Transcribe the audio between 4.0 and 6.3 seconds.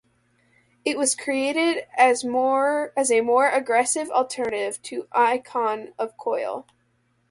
alternative to Icon of